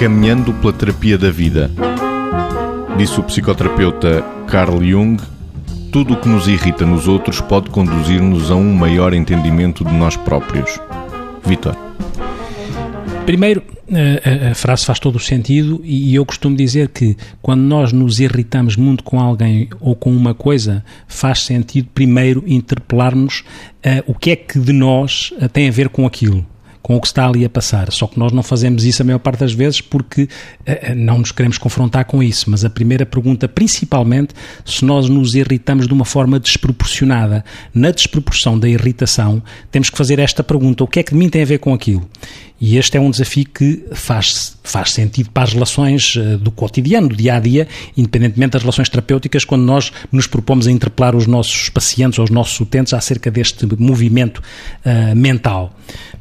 Caminhando 0.00 0.54
pela 0.54 0.72
terapia 0.72 1.18
da 1.18 1.30
vida. 1.30 1.70
Disse 2.96 3.20
o 3.20 3.22
psicoterapeuta 3.22 4.22
Carl 4.48 4.82
Jung, 4.82 5.22
tudo 5.92 6.14
o 6.14 6.16
que 6.16 6.26
nos 6.26 6.48
irrita 6.48 6.86
nos 6.86 7.06
outros 7.06 7.38
pode 7.42 7.68
conduzir-nos 7.68 8.50
a 8.50 8.54
um 8.54 8.72
maior 8.72 9.12
entendimento 9.12 9.84
de 9.84 9.92
nós 9.92 10.16
próprios. 10.16 10.80
Vitor. 11.44 11.76
Primeiro, 13.26 13.62
a, 13.92 14.52
a, 14.52 14.54
frase 14.54 14.86
faz 14.86 14.98
todo 14.98 15.16
o 15.16 15.20
sentido 15.20 15.82
e 15.84 16.14
eu 16.14 16.24
costumo 16.24 16.56
dizer 16.56 16.88
que 16.88 17.14
quando 17.42 17.60
nós 17.60 17.92
nos 17.92 18.20
irritamos 18.20 18.76
muito 18.76 19.04
com 19.04 19.20
alguém 19.20 19.68
ou 19.80 19.94
com 19.94 20.10
uma 20.10 20.32
coisa, 20.32 20.82
faz 21.06 21.42
sentido 21.42 21.90
primeiro 21.92 22.42
interpelarmos 22.46 23.44
uh, 23.84 24.02
o 24.06 24.14
que 24.14 24.30
é 24.30 24.36
que 24.36 24.58
de 24.58 24.72
nós 24.72 25.30
tem 25.52 25.68
a 25.68 25.70
ver 25.70 25.90
com 25.90 26.06
aquilo 26.06 26.46
com 26.82 26.96
o 26.96 27.00
que 27.00 27.06
está 27.06 27.26
ali 27.26 27.44
a 27.44 27.48
passar. 27.48 27.90
Só 27.92 28.06
que 28.06 28.18
nós 28.18 28.32
não 28.32 28.42
fazemos 28.42 28.84
isso 28.84 29.02
a 29.02 29.04
maior 29.04 29.18
parte 29.18 29.40
das 29.40 29.52
vezes 29.52 29.80
porque 29.80 30.22
uh, 30.22 30.94
não 30.96 31.18
nos 31.18 31.32
queremos 31.32 31.58
confrontar 31.58 32.04
com 32.04 32.22
isso. 32.22 32.50
Mas 32.50 32.64
a 32.64 32.70
primeira 32.70 33.04
pergunta, 33.04 33.48
principalmente, 33.48 34.34
se 34.64 34.84
nós 34.84 35.08
nos 35.08 35.34
irritamos 35.34 35.86
de 35.86 35.92
uma 35.92 36.04
forma 36.04 36.38
desproporcionada. 36.38 37.44
Na 37.74 37.90
desproporção 37.90 38.58
da 38.58 38.68
irritação, 38.68 39.42
temos 39.70 39.90
que 39.90 39.96
fazer 39.96 40.18
esta 40.18 40.42
pergunta: 40.42 40.84
o 40.84 40.86
que 40.86 41.00
é 41.00 41.02
que 41.02 41.12
de 41.12 41.18
mim 41.18 41.28
tem 41.28 41.42
a 41.42 41.46
ver 41.46 41.58
com 41.58 41.74
aquilo? 41.74 42.08
E 42.60 42.76
este 42.76 42.98
é 42.98 43.00
um 43.00 43.10
desafio 43.10 43.46
que 43.46 43.84
faz, 43.92 44.58
faz 44.62 44.90
sentido 44.92 45.30
para 45.30 45.44
as 45.44 45.54
relações 45.54 46.14
uh, 46.16 46.36
do 46.36 46.50
cotidiano, 46.50 47.08
do 47.08 47.16
dia 47.16 47.36
a 47.36 47.40
dia, 47.40 47.66
independentemente 47.96 48.52
das 48.52 48.62
relações 48.62 48.88
terapêuticas, 48.90 49.46
quando 49.46 49.62
nós 49.62 49.90
nos 50.12 50.26
propomos 50.26 50.66
a 50.66 50.70
interpelar 50.70 51.16
os 51.16 51.26
nossos 51.26 51.70
pacientes 51.70 52.18
ou 52.18 52.24
os 52.24 52.30
nossos 52.30 52.60
utentes 52.60 52.92
acerca 52.92 53.30
deste 53.30 53.66
movimento 53.78 54.42
uh, 54.84 55.16
mental. 55.16 55.74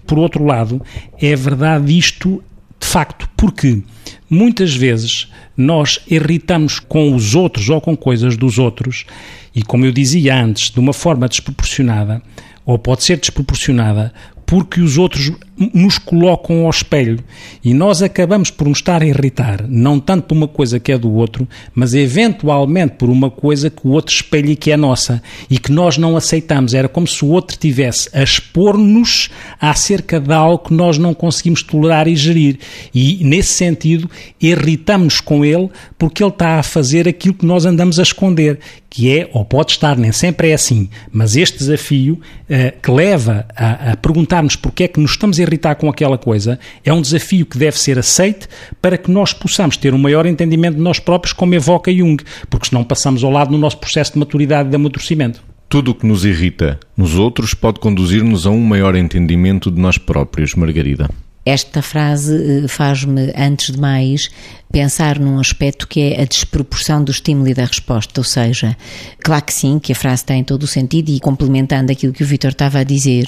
Por 0.08 0.18
outro 0.18 0.46
lado, 0.46 0.82
é 1.22 1.36
verdade 1.36 1.98
isto 1.98 2.42
de 2.80 2.88
facto, 2.88 3.30
porque 3.36 3.84
muitas 4.30 4.74
vezes 4.74 5.28
nós 5.58 6.00
irritamos 6.08 6.80
com 6.80 7.14
os 7.14 7.36
outros 7.36 7.68
ou 7.68 7.82
com 7.82 7.98
coisas 7.98 8.38
dos 8.38 8.58
outros, 8.58 9.06
e 9.54 9.62
como 9.62 9.86
eu 9.86 9.92
dizia 9.92 10.42
antes, 10.42 10.72
de 10.72 10.80
uma 10.80 10.94
forma 10.94 11.28
desproporcionada, 11.28 12.22
ou 12.66 12.80
pode 12.80 13.04
ser 13.04 13.18
desproporcionada, 13.18 14.14
porque 14.46 14.80
os 14.80 14.98
outros 14.98 15.32
nos 15.74 15.98
colocam 15.98 16.64
ao 16.64 16.70
espelho 16.70 17.20
e 17.64 17.74
nós 17.74 18.02
acabamos 18.02 18.50
por 18.50 18.68
nos 18.68 18.78
estar 18.78 19.02
a 19.02 19.06
irritar, 19.06 19.66
não 19.68 20.00
tanto 20.00 20.24
por 20.28 20.36
uma 20.36 20.48
coisa 20.48 20.80
que 20.80 20.92
é 20.92 20.98
do 20.98 21.12
outro, 21.12 21.48
mas 21.74 21.94
eventualmente 21.94 22.96
por 22.96 23.10
uma 23.10 23.30
coisa 23.30 23.70
que 23.70 23.86
o 23.86 23.92
outro 23.92 24.14
espelha 24.14 24.52
e 24.52 24.56
que 24.56 24.72
é 24.72 24.78
nossa 24.78 25.22
e 25.50 25.58
que 25.60 25.72
nós 25.72 25.98
não 25.98 26.16
aceitamos. 26.16 26.74
Era 26.74 26.88
como 26.88 27.08
se 27.08 27.24
o 27.26 27.30
outro 27.30 27.58
tivesse 27.58 28.10
a 28.14 28.24
expor-nos 28.24 29.30
acerca 29.60 30.20
de 30.20 30.34
algo 30.34 30.60
que 30.60 30.74
nós 30.74 30.98
não 30.98 31.14
conseguimos 31.14 31.62
tolerar 31.62 32.08
e 32.08 32.16
gerir. 32.16 32.60
E 32.94 33.24
nesse 33.24 33.54
sentido, 33.54 34.10
irritamos 34.42 35.20
com 35.20 35.44
ele 35.44 35.70
porque 35.98 36.24
ele 36.24 36.32
está 36.32 36.60
a 36.60 36.64
fazer 36.64 37.08
aquilo 37.08 37.34
que 37.34 37.46
nós 37.46 37.66
andamos 37.66 38.00
a 38.00 38.04
esconder, 38.04 38.60
que 38.90 39.16
é, 39.16 39.30
ou 39.34 39.46
pode 39.46 39.72
estar, 39.72 39.98
nem 39.98 40.12
sempre 40.12 40.50
é 40.50 40.54
assim, 40.54 40.90
mas 41.12 41.36
este 41.36 41.60
desafio 41.60 42.14
uh, 42.16 42.82
que 42.82 42.90
leva 42.90 43.46
a, 43.56 43.92
a 43.92 43.98
perguntarmos 43.98 44.56
porque 44.56 44.84
é 44.84 44.88
que 44.88 45.00
nos 45.00 45.12
estamos 45.12 45.40
a 45.40 45.44
irritar 45.54 45.76
com 45.76 45.90
aquela 45.90 46.18
coisa, 46.18 46.60
é 46.84 46.94
um 46.94 47.02
desafio 47.02 47.46
que 47.46 47.58
deve 47.58 47.78
ser 47.78 48.00
aceite 48.00 48.48
para 48.82 48.98
que 48.98 49.12
nós 49.12 49.34
possamos 49.34 49.78
ter 49.78 49.94
um 49.94 49.98
maior 49.98 50.26
entendimento 50.26 50.76
de 50.76 50.82
nós 50.82 51.00
próprios, 51.00 51.34
como 51.34 51.54
evoca 51.54 51.94
Jung, 51.94 52.24
porque 52.50 52.68
senão 52.68 52.84
passamos 52.84 53.24
ao 53.24 53.32
lado 53.32 53.52
no 53.52 53.58
nosso 53.58 53.78
processo 53.78 54.14
de 54.14 54.20
maturidade 54.20 54.68
e 54.68 54.70
de 54.70 54.76
amadurecimento. 54.76 55.44
Tudo 55.68 55.92
o 55.92 55.96
que 55.96 56.06
nos 56.06 56.26
irrita 56.26 56.80
nos 56.98 57.16
outros 57.16 57.54
pode 57.54 57.80
conduzir-nos 57.80 58.48
a 58.48 58.50
um 58.50 58.62
maior 58.62 58.96
entendimento 58.96 59.70
de 59.70 59.80
nós 59.80 59.98
próprios, 59.98 60.56
Margarida. 60.56 61.10
Esta 61.46 61.82
frase 61.82 62.64
eh, 62.64 62.68
faz-me, 62.68 63.34
antes 63.36 63.72
de 63.72 63.80
mais, 63.80 64.30
pensar 64.72 65.20
num 65.20 65.40
aspecto 65.40 65.88
que 65.88 66.02
é 66.02 66.22
a 66.22 66.26
desproporção 66.26 67.04
do 67.04 67.12
estímulo 67.12 67.48
e 67.48 67.54
da 67.54 67.66
resposta, 67.66 68.20
ou 68.20 68.24
seja, 68.24 68.78
claro 69.24 69.44
que 69.44 69.54
sim, 69.54 69.80
que 69.80 69.92
a 69.92 69.96
frase 69.96 70.26
tem 70.26 70.44
todo 70.44 70.64
o 70.64 70.68
sentido 70.68 71.10
e 71.10 71.20
complementando 71.20 71.92
aquilo 71.92 72.14
que 72.14 72.24
o 72.24 72.28
Vitor 72.28 72.52
estava 72.52 72.80
a 72.80 72.84
dizer, 72.84 73.26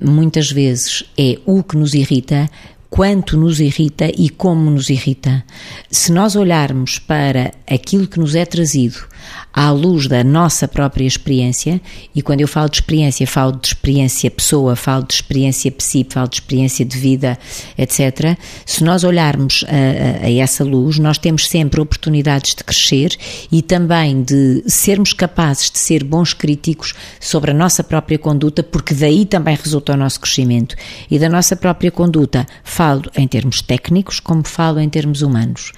muitas 0.00 0.50
vezes 0.50 1.04
é 1.16 1.38
o 1.46 1.62
que 1.62 1.76
nos 1.76 1.94
irrita, 1.94 2.50
quanto 2.90 3.36
nos 3.36 3.60
irrita 3.60 4.06
e 4.06 4.28
como 4.28 4.70
nos 4.70 4.90
irrita. 4.90 5.44
Se 5.90 6.12
nós 6.12 6.36
olharmos 6.36 6.98
para 6.98 7.52
aquilo 7.66 8.06
que 8.06 8.18
nos 8.18 8.34
é 8.34 8.44
trazido 8.44 9.06
à 9.52 9.70
luz 9.70 10.06
da 10.06 10.22
nossa 10.22 10.68
própria 10.68 11.06
experiência, 11.06 11.80
e 12.14 12.20
quando 12.20 12.40
eu 12.40 12.48
falo 12.48 12.68
de 12.68 12.76
experiência, 12.76 13.26
falo 13.26 13.52
de 13.52 13.68
experiência 13.68 14.30
pessoa, 14.30 14.76
falo 14.76 15.04
de 15.04 15.14
experiência 15.14 15.70
psi, 15.70 16.06
falo 16.08 16.28
de 16.28 16.36
experiência 16.36 16.84
de 16.84 16.98
vida, 16.98 17.38
etc. 17.78 18.36
Se 18.64 18.84
nós 18.84 19.04
olharmos 19.04 19.64
a, 19.66 20.24
a, 20.24 20.26
a 20.26 20.32
essa 20.32 20.62
luz, 20.62 20.98
nós 20.98 21.18
temos 21.18 21.48
sempre 21.48 21.80
oportunidades 21.80 22.54
de 22.54 22.64
crescer 22.64 23.16
e 23.50 23.62
também 23.62 24.22
de 24.22 24.62
sermos 24.66 25.12
capazes 25.12 25.70
de 25.70 25.78
ser 25.78 26.04
bons 26.04 26.34
críticos 26.34 26.94
sobre 27.18 27.50
a 27.50 27.54
nossa 27.54 27.82
própria 27.82 28.18
conduta, 28.18 28.62
porque 28.62 28.94
daí 28.94 29.24
também 29.24 29.56
resulta 29.56 29.94
o 29.94 29.96
nosso 29.96 30.20
crescimento. 30.20 30.76
E 31.10 31.18
da 31.18 31.28
nossa 31.28 31.56
própria 31.56 31.90
conduta, 31.90 32.46
falo 32.62 33.04
em 33.16 33.26
termos 33.26 33.62
técnicos, 33.62 34.20
como 34.20 34.46
falo 34.46 34.80
em 34.80 34.88
termos 34.88 35.22
humanos 35.22 35.72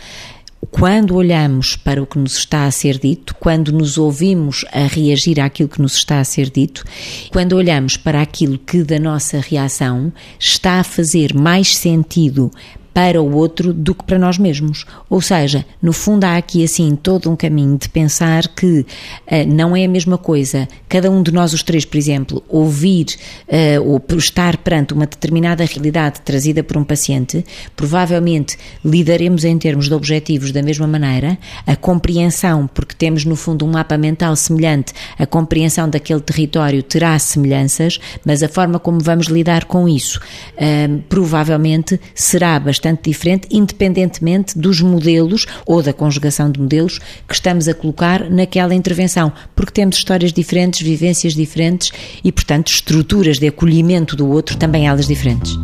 quando 0.71 1.15
olhamos 1.15 1.77
para 1.77 2.03
o 2.03 2.07
que 2.07 2.19
nos 2.19 2.39
está 2.39 2.67
a 2.67 2.71
ser 2.71 2.99
dito, 2.99 3.35
quando 3.39 3.73
nos 3.73 3.97
ouvimos 3.97 4.65
a 4.73 4.87
reagir 4.87 5.41
àquilo 5.41 5.69
que 5.69 5.81
nos 5.81 5.97
está 5.97 6.21
a 6.21 6.25
ser 6.25 6.51
dito, 6.51 6.85
quando 7.31 7.55
olhamos 7.55 7.97
para 7.97 8.21
aquilo 8.21 8.59
que 8.59 8.83
da 8.83 8.99
nossa 8.99 9.41
reação 9.41 10.13
está 10.39 10.81
a 10.81 10.85
fazer 10.85 11.35
mais 11.35 11.77
sentido 11.77 12.51
para 12.99 13.23
o 13.23 13.37
outro 13.37 13.73
do 13.73 13.95
que 13.95 14.03
para 14.03 14.19
nós 14.19 14.39
mesmos. 14.39 14.85
Ou 15.09 15.23
seja, 15.23 15.65
no 15.81 15.93
fundo 15.93 16.25
há 16.25 16.37
aqui 16.37 16.65
assim 16.65 16.97
todo 16.97 17.31
um 17.31 17.37
caminho 17.37 17.79
de 17.79 17.89
pensar 17.89 18.49
que 18.49 18.81
uh, 18.81 18.87
não 19.47 19.77
é 19.77 19.85
a 19.85 19.89
mesma 19.89 20.19
coisa 20.19 20.67
cada 20.89 21.09
um 21.09 21.23
de 21.23 21.31
nós 21.31 21.53
os 21.53 21.63
três, 21.63 21.85
por 21.85 21.97
exemplo, 21.97 22.43
ouvir 22.49 23.07
uh, 23.47 23.89
ou 23.89 24.03
estar 24.17 24.57
perante 24.57 24.95
uma 24.95 25.07
determinada 25.07 25.65
realidade 25.65 26.21
trazida 26.23 26.65
por 26.65 26.77
um 26.77 26.83
paciente, 26.83 27.45
provavelmente 27.77 28.57
lidaremos 28.85 29.45
em 29.45 29.57
termos 29.59 29.87
de 29.89 29.95
objetivos 29.95 30.51
da 30.51 30.63
mesma 30.63 30.89
maneira, 30.89 31.39
a 31.67 31.77
compreensão, 31.77 32.67
porque 32.67 32.97
temos 32.97 33.25
no 33.25 33.37
fundo 33.37 33.65
um 33.65 33.71
mapa 33.71 33.97
mental 33.97 34.35
semelhante, 34.35 34.93
a 35.17 35.27
compreensão 35.27 35.89
daquele 35.89 36.21
território 36.21 36.83
terá 36.83 37.17
semelhanças, 37.19 38.01
mas 38.25 38.43
a 38.43 38.49
forma 38.49 38.81
como 38.81 38.99
vamos 38.99 39.27
lidar 39.27 39.67
com 39.67 39.89
isso 39.89 40.19
uh, 40.19 41.03
provavelmente 41.09 42.01
será 42.13 42.59
bastante 42.59 42.88
bastante 42.88 43.10
diferente, 43.10 43.49
independentemente 43.50 44.59
dos 44.59 44.81
modelos 44.81 45.47
ou 45.66 45.82
da 45.82 45.93
conjugação 45.93 46.50
de 46.50 46.60
modelos 46.60 46.99
que 47.26 47.34
estamos 47.34 47.69
a 47.69 47.75
colocar 47.75 48.31
naquela 48.31 48.75
intervenção, 48.75 49.32
porque 49.54 49.72
temos 49.72 49.97
histórias 49.97 50.32
diferentes, 50.32 50.81
vivências 50.81 51.34
diferentes 51.34 51.91
e, 52.25 52.32
portanto, 52.32 52.69
estruturas 52.69 53.38
de 53.38 53.49
acolhimento 53.49 54.16
do 54.16 54.28
outro 54.28 54.56
também 54.56 54.87
elas 54.87 55.06
diferentes. 55.06 55.59